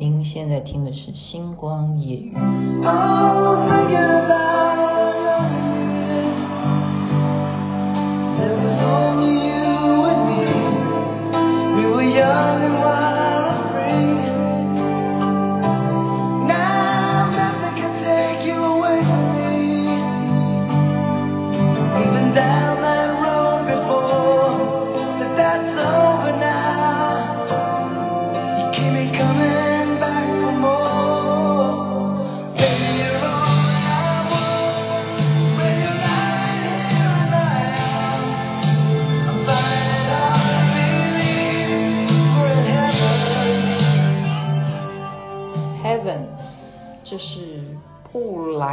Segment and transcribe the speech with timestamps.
[0.00, 2.32] 您现在听的是《星光夜雨》。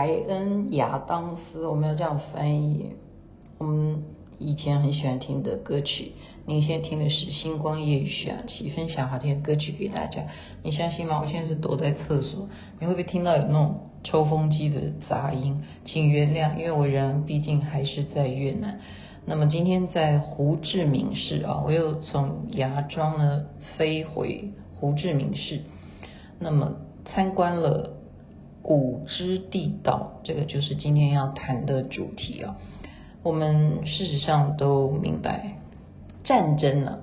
[0.07, 2.93] 莱恩·亚当斯，我们要这样翻译。
[3.57, 4.05] 我们
[4.39, 6.13] 以前很喜欢听的歌曲。
[6.45, 10.21] 您现在听的是《星光夜语》徐雅琪分享好听的歌曲给大家。
[10.63, 11.19] 你相信吗？
[11.21, 12.47] 我现在是躲在厕所，
[12.79, 15.61] 你会不会听到有那种抽风机的杂音？
[15.83, 18.79] 请原谅，因为我人毕竟还是在越南。
[19.25, 23.43] 那么今天在胡志明市啊，我又从芽庄呢
[23.75, 25.63] 飞回胡志明市，
[26.39, 27.95] 那么参观了。
[28.67, 32.57] 古之地道，这个就是今天要谈的主题啊。
[33.23, 35.53] 我们事实上都明白，
[36.25, 36.99] 战争呢，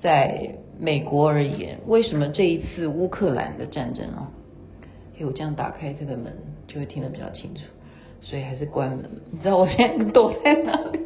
[0.00, 4.30] 在美国而言，为什么这一次乌克兰的战争啊？
[5.18, 6.32] 哎，我这样打开这个门
[6.68, 7.62] 就会听得比较清楚，
[8.20, 9.10] 所以还是关门。
[9.32, 11.00] 你知道我现在躲在哪里？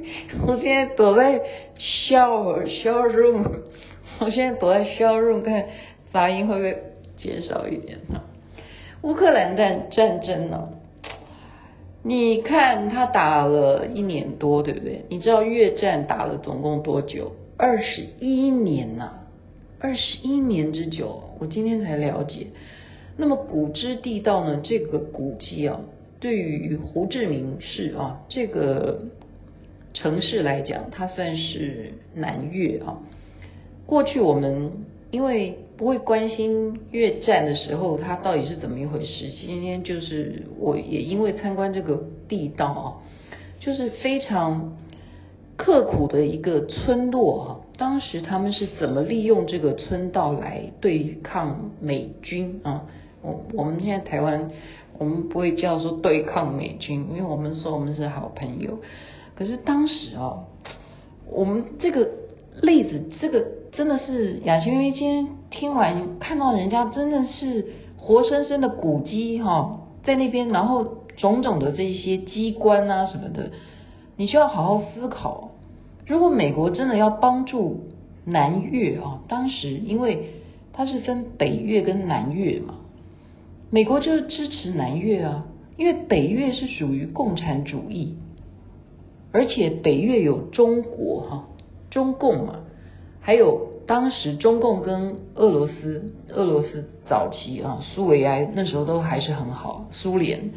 [0.47, 1.41] 我现在躲在
[1.79, 3.63] shower show room，
[4.19, 5.65] 我现在躲在 show room，看
[6.13, 6.83] 杂音会不会
[7.17, 8.21] 减少一点呢？
[9.03, 10.71] 乌克兰战战争呢？
[12.03, 15.05] 你看他打了一年多，对不对？
[15.09, 17.33] 你知道越战打了总共多久？
[17.57, 19.13] 二十一年呐，
[19.79, 21.23] 二十一年之久。
[21.39, 22.49] 我今天才了解。
[23.17, 24.61] 那么古之地道呢？
[24.65, 25.81] 这个古迹啊，
[26.19, 29.03] 对于胡志明市啊这个
[29.95, 32.99] 城市来讲，它算是南越啊。
[33.87, 34.73] 过去我们
[35.13, 35.57] 因为。
[35.79, 39.31] 不会关心越战的时候，它到底是怎么一回事。
[39.31, 42.87] 今天就是我也因为参观这个地道啊，
[43.61, 44.77] 就是非常
[45.57, 47.47] 刻苦的一个村落啊。
[47.77, 52.87] 当时他们是怎么利用这个村道来对抗美军啊？
[53.23, 54.51] 我我们现在台湾，
[54.99, 58.81] 我们不会叫说对抗美军，因为我们说我们是好朋友。
[59.37, 60.47] 可是当时哦，
[61.31, 62.09] 我们这个
[62.63, 63.47] 例子，这个。
[63.71, 67.67] 真的是雅琪，因为今天听完看到人家真的是
[67.97, 70.87] 活生生的古迹哈，在那边，然后
[71.17, 73.51] 种种的这些机关啊什么的，
[74.17, 75.51] 你需要好好思考。
[76.07, 77.85] 如果美国真的要帮助
[78.25, 80.31] 南越啊，当时因为
[80.73, 82.75] 它是分北越跟南越嘛，
[83.71, 88.17] 美国就是支持南越啊，因为北越是属于共产主义，
[89.33, 91.49] 而且北越有中国哈，
[91.91, 92.61] 中共嘛。
[93.21, 100.51] 还有当时中共跟俄罗斯，俄罗斯早期啊，苏维埃那时候都还是很好，苏联，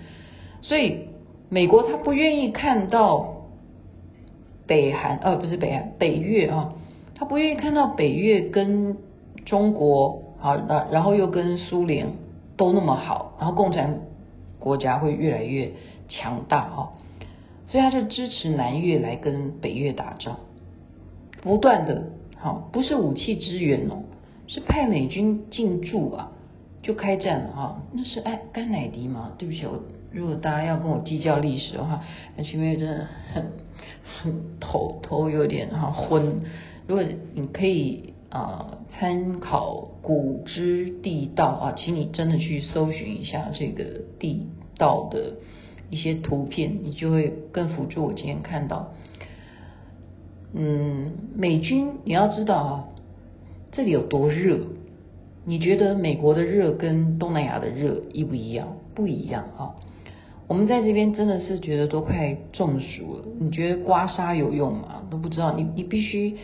[0.61, 1.07] 所以
[1.47, 3.47] 美国他不愿意看到
[4.67, 6.73] 北韩，呃，不是北韩，北越啊，
[7.15, 8.97] 他不愿意看到北越跟
[9.45, 12.09] 中国好，那然后又跟苏联
[12.57, 14.01] 都那么好，然后共产
[14.59, 15.71] 国家会越来越
[16.09, 16.89] 强大啊，
[17.69, 20.35] 所以他就支持南越来跟北越打仗，
[21.41, 22.03] 不断的。
[22.41, 24.01] 好，不是武器支援哦，
[24.47, 26.31] 是派美军进驻啊，
[26.81, 27.83] 就开战了哈。
[27.93, 29.33] 那是哎甘乃迪吗？
[29.37, 29.79] 对不起，我
[30.11, 32.03] 如果大家要跟我计较历史的话，
[32.35, 33.45] 那前面真的很
[34.03, 36.41] 很头头有点哈昏。
[36.87, 44.47] 如果你可以啊参考古芝地道啊，请你真的去搜寻一下这个地
[44.79, 45.35] 道的
[45.91, 48.93] 一些图片，你就会更辅助我今天看到。
[50.53, 52.85] 嗯，美军你要知道啊，
[53.71, 54.59] 这里有多热？
[55.45, 58.77] 你觉得美国的热跟东南亚的热一不一样？
[58.93, 59.73] 不一样啊！
[60.47, 63.23] 我们在这边真的是觉得都快中暑了。
[63.39, 65.01] 你觉得刮痧有用吗？
[65.09, 65.55] 都不知道。
[65.55, 66.35] 你你必须，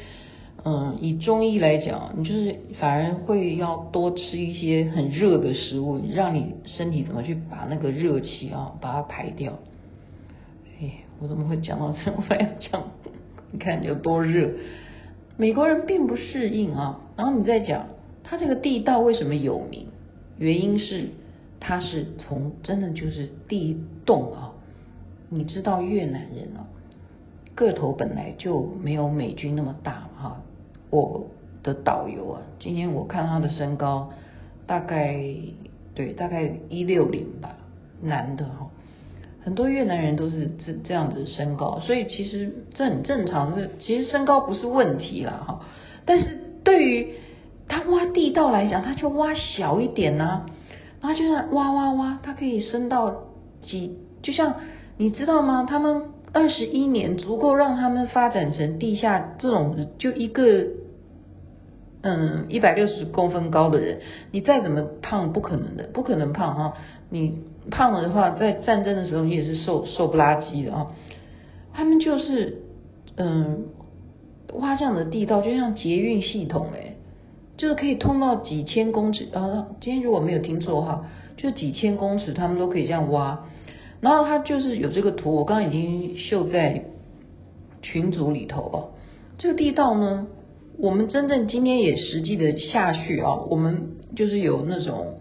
[0.63, 9.59] 嗯，以中医来讲，你就是反而会要多吃一些很热的食物，让你身体怎么去把那个热气啊把它排掉。
[10.81, 10.89] 哎，
[11.19, 12.09] 我怎么会讲到这？
[12.15, 12.81] 我还要讲。
[13.51, 14.51] 你看有多热，
[15.37, 17.01] 美国人并不适应啊。
[17.15, 17.87] 然后你再讲，
[18.23, 19.87] 它这个地道为什么有名？
[20.37, 21.09] 原因是
[21.59, 24.53] 它是从真的就是地洞啊。
[25.29, 26.67] 你知道越南人啊，
[27.55, 30.41] 个头本来就没有美军那么大哈。
[30.89, 31.27] 我
[31.63, 34.09] 的导游啊，今天我看他的身高
[34.65, 35.21] 大概
[35.93, 37.57] 对，大概一六零吧，
[38.01, 38.69] 男的哈，
[39.47, 45.61] 很多越南人都是这这样子身高，所以其实这很正常，是其实身高不是问题啦哈，
[46.03, 47.13] 但是对于
[47.69, 50.45] 他挖地道来讲，他就挖小一点呐、啊，
[50.99, 53.23] 然后就算挖挖挖，它可以升到
[53.61, 54.55] 几，就像
[54.97, 55.65] 你知道吗？
[55.65, 60.65] 他们二十一年足够让他们发展成地下这种就一个。
[62.03, 63.99] 嗯，一百六十公分高的人，
[64.31, 66.73] 你再怎么胖，不可能的，不可能胖哈。
[67.09, 70.87] 你胖了的话，在战争的时候，你也是瘦瘦不拉几的啊。
[71.73, 72.61] 他们就是，
[73.15, 73.65] 嗯，
[74.53, 76.95] 挖这样的地道，就像捷运系统哎，
[77.57, 79.67] 就是可以通到几千公尺啊。
[79.81, 81.05] 今天如果没有听错的话，
[81.35, 83.45] 就几千公尺，他们都可以这样挖。
[84.01, 86.85] 然后他就是有这个图，我刚刚已经秀在
[87.81, 88.89] 群组里头哦。
[89.37, 90.27] 这个地道呢？
[90.79, 95.16] 我们真正今天也实际的下去啊，我们就是有那种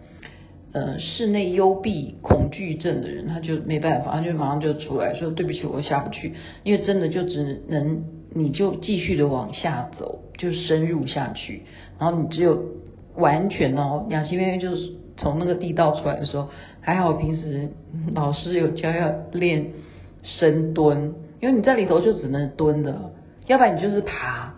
[0.77, 6.35] 呃室内幽闭恐惧症的人，他就没办法，他就马上就出来说对不起，我下不去，
[6.65, 11.63] 因为真的就只能你就继续的往下走，就深入下去，
[11.99, 12.63] 然后你只有
[13.17, 16.49] 完全哦，雅琪妹妹就是从那个地道出来的时候，
[16.83, 17.71] 还好平时
[18.15, 19.69] 老师有教要练
[20.23, 23.13] 深蹲，因为你在里头就只能蹲的，
[23.47, 24.53] 要不然你就是爬。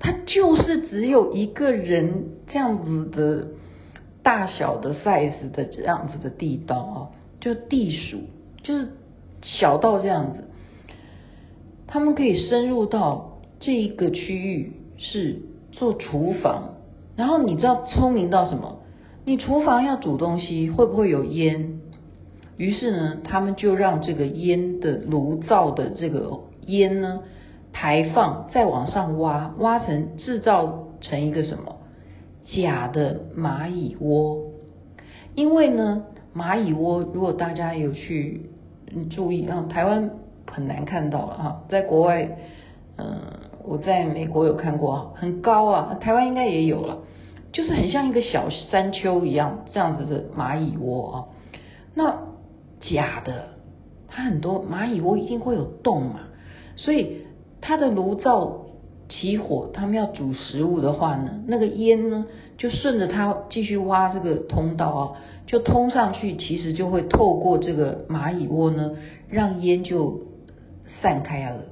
[0.00, 3.48] 它就是只有一个人这样子的
[4.28, 6.98] 大小的 size 的这样子的地道啊，
[7.40, 8.18] 就地鼠，
[8.62, 8.90] 就是
[9.40, 10.44] 小到这样子，
[11.86, 15.40] 他们可以深入到这一个区域是
[15.72, 16.74] 做厨房，
[17.16, 18.80] 然后你知道聪明到什么？
[19.24, 21.80] 你厨房要煮东西会不会有烟？
[22.58, 27.20] 于是呢，他们就让这个烟的炉灶的这个烟呢。
[27.72, 31.76] 排放再往上挖，挖成制造成一个什么
[32.54, 34.52] 假的蚂蚁窝？
[35.34, 36.04] 因为呢，
[36.34, 38.50] 蚂蚁窝如果大家有去
[39.10, 40.10] 注意啊，台湾
[40.50, 42.38] 很难看到了哈，在国外，
[42.96, 43.20] 嗯，
[43.64, 46.98] 我在美国有看过，很高啊，台湾应该也有了，
[47.52, 51.24] 就是很像一个小山丘一样这样子的蚂蚁窝啊。
[51.94, 52.18] 那
[52.80, 53.50] 假的，
[54.08, 56.20] 它很多蚂蚁窝一定会有洞嘛，
[56.76, 57.22] 所以。
[57.60, 58.66] 它的炉灶
[59.08, 62.26] 起火，他们要煮食物的话呢，那个烟呢
[62.56, 65.02] 就顺着它继续挖这个通道啊，
[65.46, 68.96] 就通上去，其实就会透过这个蚂蚁窝呢，
[69.28, 70.20] 让烟就
[71.00, 71.62] 散开了。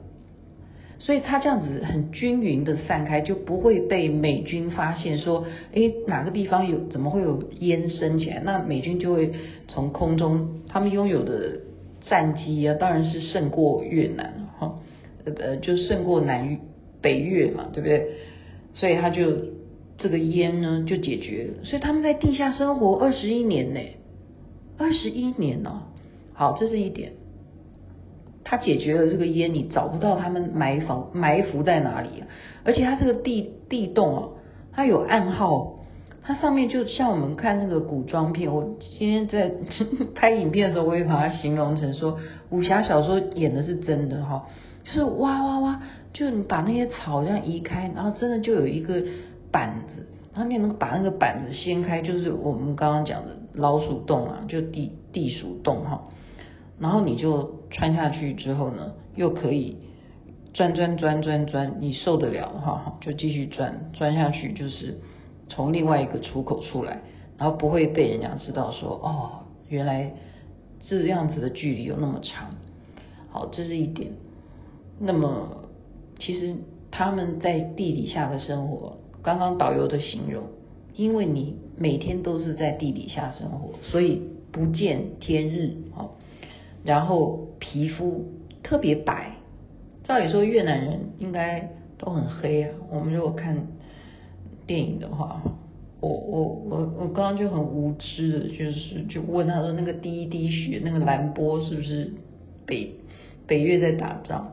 [0.98, 8.40] 所以它这样子很均匀的散开，就不会被美军发现说，诶，哪个地方有怎么会有烟升起来？
[8.42, 9.30] 那美军就会
[9.68, 11.60] 从空中，他们拥有的
[12.00, 14.78] 战机啊，当然是胜过越南哈。
[15.26, 16.58] 呃，就胜过南
[17.00, 18.06] 北越嘛，对不对？
[18.74, 19.32] 所以他就
[19.98, 21.64] 这个烟呢就解决了。
[21.64, 23.80] 所以他们在地下生活二十一年呢，
[24.78, 25.82] 二十一年、哦。
[26.34, 27.12] 好，这是一点。
[28.44, 32.28] 他解决了这个烟，你找不到他们埋伏埋伏在哪里啊？
[32.62, 34.28] 而且他这个地地洞啊，
[34.72, 35.80] 它有暗号，
[36.22, 38.54] 它上面就像我们看那个古装片。
[38.54, 39.50] 我今天在
[40.14, 42.18] 拍影片的时候，我也把它形容成说
[42.50, 44.46] 武侠小说演的是真的哈。
[44.84, 45.82] 就是哇哇哇，
[46.16, 49.04] 就你把那些草这样移开，然后真的就有一个
[49.52, 56.08] 板子，然后你能把那个板子掀开，就是我们刚刚讲的老鼠洞啊，就地地鼠洞哈。
[56.80, 59.76] 然后你就穿下去之后呢，又可以
[60.54, 64.96] 钻钻钻钻钻，你受得了的话，就继续钻钻下去，就是
[65.50, 67.02] 从另外一个出口出来，
[67.36, 70.10] 然后不会被人家知道说哦，原来
[70.80, 72.54] 这样子的距离有那么长。
[73.28, 74.12] 好，这是一点。
[74.98, 75.55] 那么，
[76.18, 76.56] 其实
[76.90, 80.44] 他们在地底下的生活，刚刚导游的形容，
[80.94, 86.08] 因为你每天都是在地底下生活，所以不见天日啊，
[86.84, 88.24] 然后皮肤
[88.62, 89.32] 特别白。
[90.04, 91.68] 照理说越南人应该
[91.98, 92.70] 都很黑啊。
[92.90, 93.66] 我们如果看
[94.66, 95.42] 电影的话，
[96.00, 102.12] 我我我我刚刚就很无知的，就是就问他说，那个第一滴血，那个蓝波是不是
[102.64, 102.94] 北
[103.46, 104.52] 北越在打仗？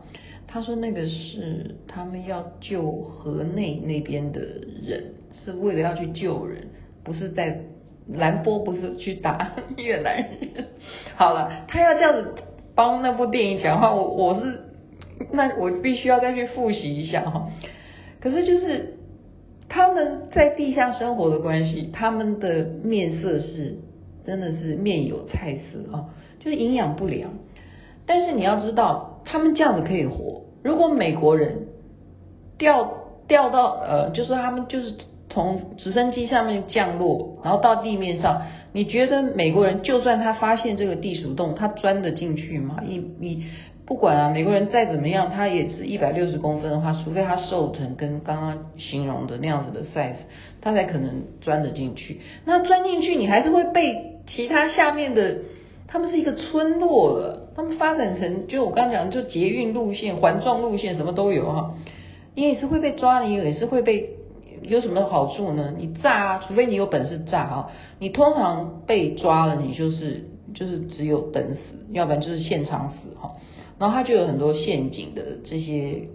[0.54, 6.68] 他说那个是他们要救河内那边的人，是为了要去救人，
[7.04, 7.60] 不是在
[8.08, 10.68] 蓝波，不是去打 越南人。
[11.16, 12.36] 好了，他要这样子
[12.76, 14.60] 帮那部电影讲话，我我是
[15.32, 17.50] 那我必须要再去复习一下哈。
[18.20, 18.94] 可是就是
[19.68, 23.76] 他们在地下生活的关系，他们的面色是
[24.24, 27.32] 真的是面有菜色啊，就是营养不良。
[28.06, 30.43] 但是你要知道，他们这样子可以活。
[30.64, 31.68] 如果美国人
[32.58, 32.90] 掉
[33.28, 34.94] 掉到呃，就是他们就是
[35.30, 42.78] 从直升机上面降落，然后到地面上，你觉得美国人就算他发现这个地鼠洞，他钻得进去吗？
[42.86, 43.44] 一一
[43.86, 50.16] 不管啊，美国人再怎么样，他也是一百六十公分的话，除非他瘦成跟刚刚形容的那样子的 size，
[50.62, 52.22] 他才可能钻得进去。
[52.46, 55.36] 那钻进去，你还是会被其他下面的，
[55.88, 61.76] 他们是一个村落了，他们发展成就我刚刚讲，就捷运路线、环状路线，什么都有哈。
[62.36, 64.10] 你也是会被抓，你也是会被。
[64.62, 65.74] 有什么好处呢？
[65.78, 67.72] 你炸啊，除非你有本事炸啊。
[68.00, 71.60] 你通常被抓了，你就是就是只有等死，
[71.92, 73.34] 要不然就是现场死哈。
[73.78, 76.08] 然后他就有很多陷阱的这些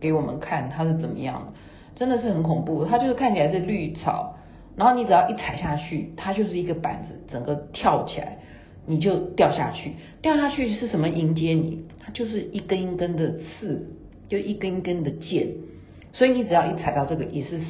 [0.00, 1.52] 给我们看，它是怎么样的，
[1.94, 2.84] 真的是很恐怖。
[2.84, 4.34] 它就是看起来是绿草，
[4.76, 8.38] 然后你只要一踩下去，它就是一个板子，整个跳起来，
[8.86, 9.92] 你就掉下去。
[10.20, 11.84] 掉下去是什么迎接你？
[12.00, 13.86] 它就是一根一根的刺，
[14.28, 15.48] 就一根一根的箭，
[16.12, 17.64] 所以你只要一踩到这个，也是死。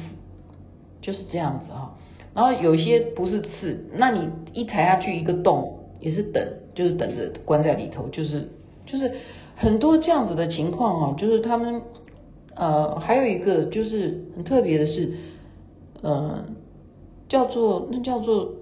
[1.01, 1.97] 就是这样子哈，
[2.33, 6.41] 然后有些不是刺，那你一踩下去一个洞也是等，
[6.73, 8.47] 就是等着关在里头，就是
[8.85, 9.11] 就是
[9.57, 11.81] 很多这样子的情况啊，就是他们
[12.55, 15.11] 呃还有一个就是很特别的是，
[16.01, 16.45] 呃
[17.27, 18.53] 叫做那叫做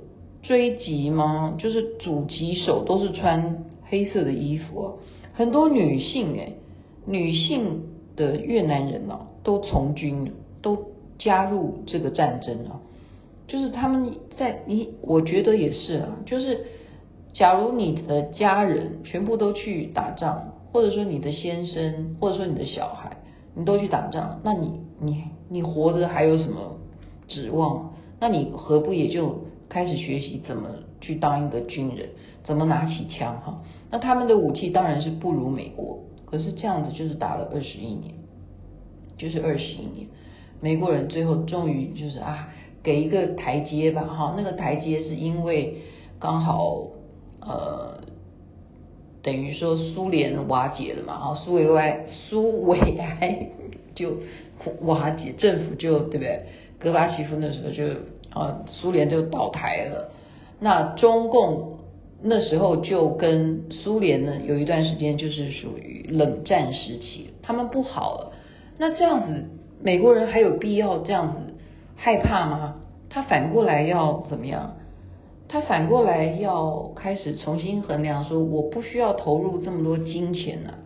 [0.44, 1.56] 追击吗？
[1.58, 4.94] 就是狙击手都是穿黑色的衣服啊，
[5.34, 6.54] 很多女性哎，
[7.06, 7.84] 女性
[8.16, 10.32] 的越南人啊都从军
[10.62, 10.92] 都。
[11.20, 12.82] 加入这个战争啊，
[13.48, 16.66] 就是他们在你，我觉得也是啊，就是
[17.32, 23.18] 假如你的家人全部都去打仗，或者说你的先生，或者说你的小孩，
[23.54, 26.80] 你都去打仗，那你你你活着还有什么
[27.28, 27.94] 指望？
[28.20, 30.68] 那你何不也就开始学习怎么
[31.00, 32.10] 去当一个军人，
[32.44, 33.64] 怎么拿起枪哈？
[33.90, 38.14] 那他们的武器当然是不如美国，可是这样子就是打了二十一年，
[39.18, 40.06] 就是二十一年。
[40.60, 42.50] 美国人最后终于就是啊，
[42.84, 45.78] 给一个台阶吧，哈，那个台阶是因为
[46.20, 46.88] 刚好
[47.40, 47.98] 呃，
[49.24, 53.48] 等于说苏联瓦解了嘛，哈，苏维埃苏维埃
[53.96, 54.18] 就
[54.82, 56.46] 瓦解，政府就对不对？
[56.78, 57.84] 戈巴契夫那时候就
[58.32, 60.12] 啊，苏联就倒台了，
[60.60, 61.80] 那中共
[62.22, 68.32] 那时候就跟苏联呢有一段时间就是属于冷战时期，他们不好了，
[68.78, 69.46] 那这样子。
[69.84, 71.56] 美国人还有必要这样子
[71.96, 72.76] 害怕吗？
[73.10, 74.76] 他反过来要怎么样？
[75.48, 80.78] 他反过来要开始重新衡量，说我不需要投入这么多金钱啊，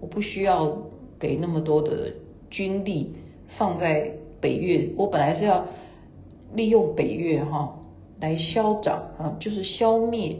[0.00, 0.78] 我不需要
[1.18, 2.12] 给那么多的
[2.48, 3.16] 军力
[3.58, 5.66] 放在北越，我本来是要
[6.54, 7.78] 利用北越哈
[8.20, 10.36] 来消长啊，就是消灭，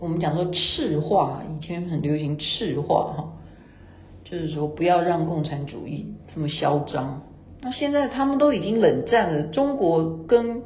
[0.00, 3.32] 我们讲说赤化，以前很流行赤化哈。
[4.24, 7.22] 就是说，不要让共产主义这么嚣张。
[7.60, 10.62] 那现在他们都已经冷战了，中国跟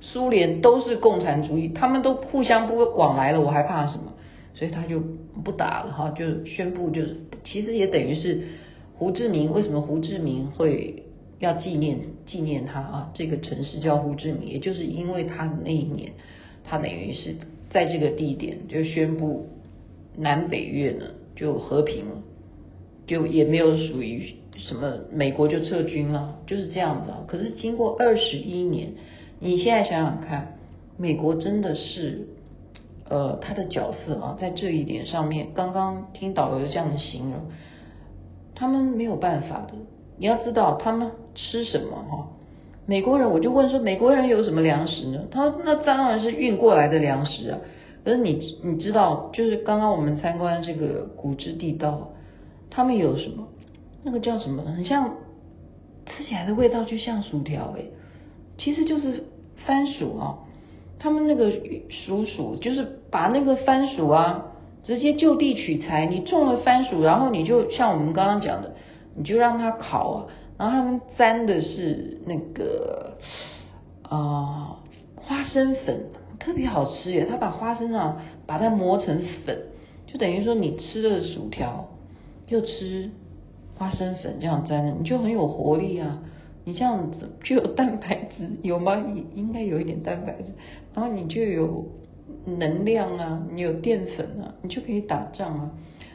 [0.00, 4.12] 苏联都是共产主义，他们都互相不往来了，我还怕什么？
[4.54, 5.00] 所以他就
[5.42, 8.42] 不打了哈，就宣布，就是其实也等于是
[8.94, 9.52] 胡志明。
[9.52, 11.04] 为什么胡志明会
[11.38, 13.10] 要纪念纪念他啊？
[13.14, 16.12] 这个城市叫胡志明，也就是因为他那一年，
[16.64, 17.34] 他等于是
[17.70, 19.46] 在这个地点就宣布
[20.16, 22.22] 南北越呢就和平了。
[23.06, 27.24] 就也没有属于什么美国就撤军了，就是这样子啊。
[27.26, 28.92] 可是经过二十一年，
[29.40, 30.58] 你现在想想看，
[30.98, 32.28] 美国真的是，
[33.08, 37.46] 呃，他的角色啊，在这一点上面，刚刚听导游这样的形容，
[38.54, 39.72] 他们没有办法的。
[40.18, 42.28] 你要知道他们吃什么哈？
[42.86, 45.20] 美国人，我就问说，美国人有什么粮食呢？
[45.30, 47.58] 他那当然是运过来的粮食啊。
[48.04, 52.10] 可是你你知道，就是刚刚我们参观这个古之地道。
[52.70, 53.46] 他们有什么？
[54.02, 54.62] 那个叫什么？
[54.62, 55.14] 很像
[56.06, 57.82] 吃起来的味道，就像薯条哎，
[58.56, 59.24] 其实就是
[59.66, 60.38] 番薯啊。
[60.98, 61.52] 他们那个
[61.90, 64.46] 薯薯就是把那个番薯啊，
[64.82, 66.06] 直接就地取材。
[66.06, 68.74] 你种了番薯，然后你就像我们刚刚讲的，
[69.18, 70.26] 你就让它烤啊。
[70.56, 73.18] 然后他们沾的是那个
[74.02, 74.78] 啊、
[75.16, 76.06] 花生粉，
[76.38, 77.26] 特别好吃耶。
[77.28, 79.58] 他把花生啊，把它磨成粉，
[80.06, 81.88] 就等于说你吃的薯条。
[82.48, 83.10] 又吃
[83.76, 86.18] 花生粉这样沾的，你就很有活力啊！
[86.64, 88.96] 你这样子就有蛋白质，有吗？
[89.36, 90.52] 应该有一点蛋白质，
[90.94, 91.84] 然后你就有
[92.46, 95.70] 能量啊，你有淀粉啊，你就可以打仗啊！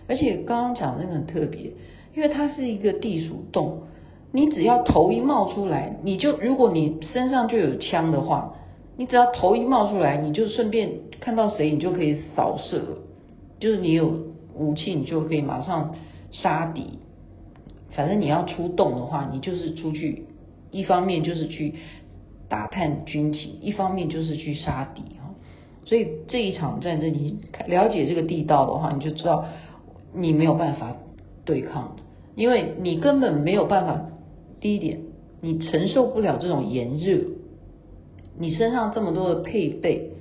[0.07, 1.72] 而且刚刚讲的那个很特别，
[2.15, 3.84] 因为它是一个地鼠洞，
[4.32, 8.55] 你只要头一冒出来，你就如果你身上就有枪的话，
[8.98, 13.00] 你只要头一冒出来，你就顺便看到谁，你就可以扫射，
[13.60, 14.13] 就是你有
[14.55, 15.96] 武器，你就可以马上。
[16.36, 16.98] 杀敌，
[17.91, 20.25] 反正你要出动的话，你就是出去，
[20.72, 21.75] 一方面就是去
[22.50, 25.29] 打探军情，一方面就是去杀敌啊。
[25.86, 29.46] 所以这一场战争，你了解这个地道的话，你就知道
[30.12, 30.96] 你没有办法
[31.46, 32.02] 对抗的，
[32.35, 34.09] 因为你根本没有办法。
[34.59, 35.01] 第一点，
[35.41, 37.19] 你承受不了这种炎热，
[38.39, 40.11] 你身上这么多的配备，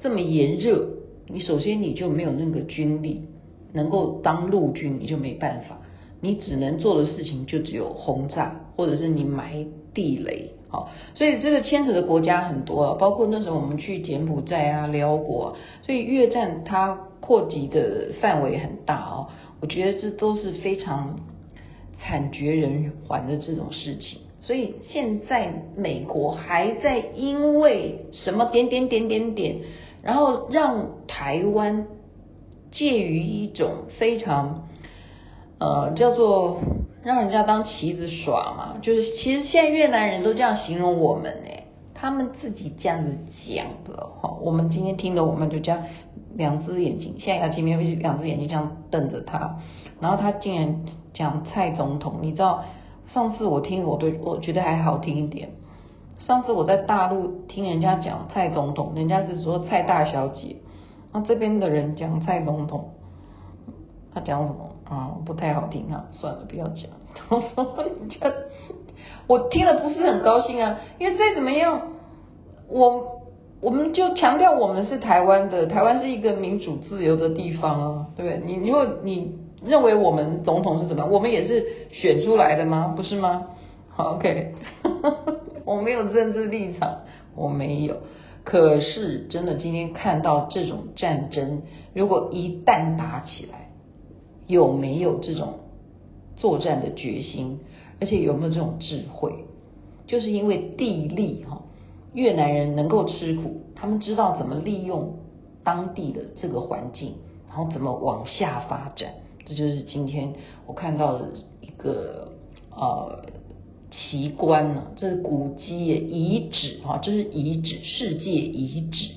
[0.00, 0.88] 这么炎热，
[1.26, 3.22] 你首先你就没有那个军力
[3.72, 5.80] 能够当陆军，你就没办法。
[6.20, 19.26] 你只能做的事情就只有轰炸，或者是你埋地雷，好，所以这个牵扯的国家很多啊，包括那时候我们去柬埔寨啊、寮国，所以越战它扩及的范围很大哦，
[19.60, 21.18] 我觉得这都是非常
[21.98, 24.20] 惨绝人寰的这种事情。
[24.40, 29.56] 所以现在美国还在因为什么点点点点点，
[30.02, 31.86] 然后让台湾
[32.70, 34.64] 介于一种非常。
[35.60, 36.60] 呃，叫做
[37.02, 41.50] 让人家当棋子耍嘛，就是其实现在越南人都这样形容我们呢，
[41.94, 44.38] 他们自己这样子讲的哈。
[44.40, 45.82] 我们今天听的，我们就这样
[46.36, 49.58] 两只眼睛，现在要见面两只眼睛这样瞪着他，
[50.00, 52.64] 然后他竟然讲蔡总统，你知道
[53.12, 55.50] 上次我听我对我觉得还好听一点，
[56.18, 60.56] 上次我在大陆听人家讲蔡总统，人家是说蔡大小姐，
[61.12, 62.90] 那这边的人讲蔡总统，
[64.14, 64.70] 他讲什么？
[64.88, 66.90] 啊、不太好听啊，算了，不要讲。
[69.26, 71.82] 我听了不是很高兴啊，因为再怎么样，
[72.70, 73.20] 我
[73.60, 78.42] 我们就强调我们是台湾的，台湾是一个民主自由的地方啊，对不对？
[78.46, 82.94] 你如果你认为我们总统是怎么样，我们也是选出来的吗？
[82.96, 83.46] 不是吗
[83.96, 84.54] ？，OK，
[85.64, 87.00] 我没有政治立场，
[87.34, 87.96] 我没有。
[88.44, 91.62] 可是真的今天看到这种战争，
[91.92, 93.70] 如果一旦打起来，
[94.46, 95.54] 有没有这种
[96.36, 97.60] 作战的决心，
[98.00, 99.32] 而且有没有这种智慧？
[100.06, 101.60] 就是因为地利哈，
[102.14, 105.16] 越南人能够吃苦，他们知道怎么利用
[105.62, 107.16] 当地的这个环境，
[107.48, 109.10] 然后怎么往下发展。
[109.48, 110.32] 这就是今天
[110.66, 111.28] 我看到的
[111.62, 112.32] 一个
[112.70, 113.24] 呃
[113.90, 119.14] 奇观呢，这是古迹遗址哈，这是遗址，世界遗址。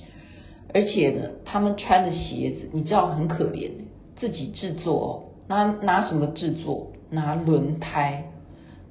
[0.73, 3.69] 而且呢，他们穿的鞋子，你知道很可怜。
[4.15, 6.87] 自己制作，哦拿拿什么制作？
[7.09, 8.23] 拿轮胎，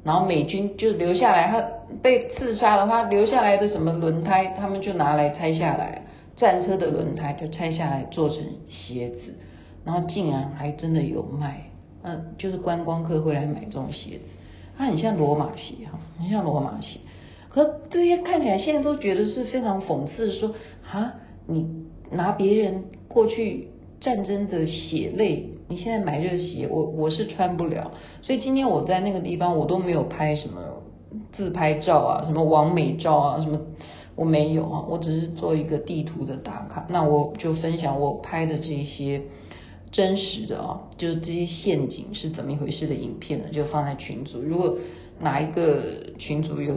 [0.04, 1.64] 然后美军就留下来，他
[2.02, 6.02] 被刺杀的话，留下来的什么轮胎，他们就拿来拆下来，
[6.36, 9.34] 战车的轮胎就拆下来做成鞋子，
[9.90, 11.62] 然后竟然还真的有卖，
[12.02, 14.24] 嗯，就是观光客会来买这种鞋子，
[14.78, 17.00] 它很像罗马鞋哈，很像罗马鞋，
[17.48, 20.54] 可这些看起来现在都觉得是非常讽刺，说
[20.90, 21.14] 啊，
[21.46, 21.66] 你
[22.12, 23.68] 拿别人过去。
[24.00, 27.90] 战争的血泪，你现在买这鞋，我我是穿不了。
[28.22, 30.58] 所以今天我在那个地方，我都没有拍什么
[31.36, 33.60] 自拍照啊，什么网美照啊，什么
[34.16, 36.86] 我没有啊，我只是做一个地图的打卡。
[36.88, 39.20] 那我就分享我拍的这些
[39.92, 44.40] 真实的啊，就是这些陷阱是怎么一回事的影片呢，就放在群组。
[44.40, 44.76] 如果
[45.20, 46.74] 哪一个群组有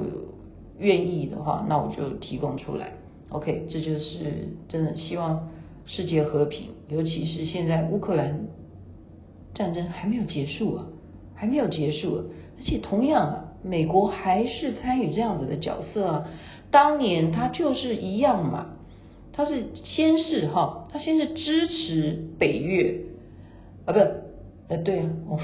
[0.80, 2.94] 愿意的话，那我就提供出来。
[3.30, 5.50] OK，这就是真的希望。
[5.86, 8.48] 世界和平，尤其是现在乌克兰
[9.54, 10.86] 战争还没有结束啊，
[11.36, 12.24] 还没有结束啊，
[12.58, 16.26] 而且同样啊，美国还是参与这样子的角色啊。
[16.72, 18.78] 当年他就是一样嘛，
[19.34, 23.02] 他是先是哈，他先是支持北越。
[23.86, 24.00] 啊，不，
[24.70, 25.38] 呃，对啊， 我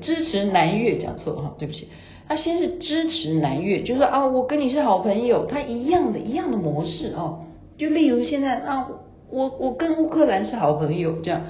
[0.00, 1.88] 支持南越讲错了哈，对不起，
[2.26, 7.40] 他先是支持南越，就是啊，我跟你是好朋友，他一样的一样的模式哦，
[7.76, 8.88] 就例如现在啊。
[9.30, 11.40] 我我跟乌克兰是好朋友，这样，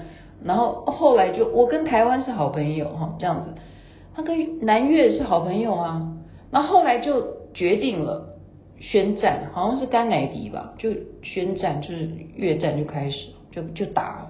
[0.43, 3.51] 然后后来就我跟台湾是好朋友哈，这样子，
[4.15, 6.15] 他跟南越是好朋友啊，
[6.51, 8.34] 那后来就决定了
[8.91, 10.91] 宣战，好像是甘乃迪吧，就
[11.23, 14.27] 宣战，就是越战就开始，就就打，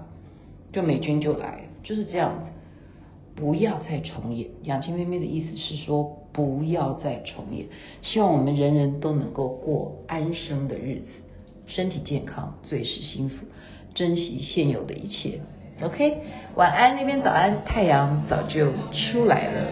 [0.72, 2.44] 就美军就来，就是这样子，
[3.34, 4.48] 不要再重演。
[4.62, 7.66] 杨青妹妹的意思是说，不要再重演，
[8.00, 11.06] 希望我们人人都能够过安生的日子。
[11.66, 13.46] 身体健康最是幸福，
[13.94, 15.40] 珍惜现有的一切。
[15.82, 16.18] OK，
[16.54, 19.66] 晚安那边早安，太阳早就出来了。